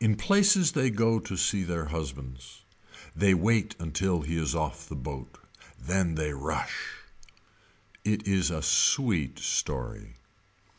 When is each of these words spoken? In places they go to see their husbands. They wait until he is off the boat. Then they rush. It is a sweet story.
In 0.00 0.16
places 0.16 0.72
they 0.72 0.88
go 0.88 1.18
to 1.18 1.36
see 1.36 1.64
their 1.64 1.84
husbands. 1.92 2.62
They 3.14 3.34
wait 3.34 3.76
until 3.78 4.22
he 4.22 4.38
is 4.38 4.54
off 4.54 4.88
the 4.88 4.96
boat. 4.96 5.36
Then 5.78 6.14
they 6.14 6.32
rush. 6.32 6.92
It 8.02 8.26
is 8.26 8.50
a 8.50 8.62
sweet 8.62 9.38
story. 9.38 10.14